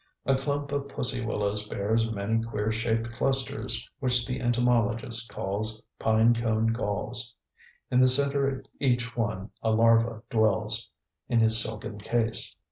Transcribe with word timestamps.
A 0.25 0.33
clump 0.33 0.71
of 0.71 0.87
pussy 0.89 1.23
willows 1.23 1.67
bears 1.67 2.09
many 2.09 2.41
queer 2.43 2.71
shaped 2.71 3.11
clusters 3.13 3.87
which 3.99 4.25
the 4.25 4.41
entomologist 4.41 5.29
calls 5.29 5.83
pine 5.99 6.33
cone 6.33 6.73
galls; 6.73 7.35
in 7.91 7.99
the 7.99 8.07
center 8.07 8.47
of 8.49 8.65
each 8.79 9.15
one 9.15 9.51
a 9.61 9.69
larva 9.69 10.23
dwells 10.31 10.89
in 11.29 11.39
his 11.39 11.61
silken 11.61 11.99
case. 11.99 12.55